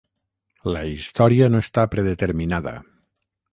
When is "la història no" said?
0.75-1.61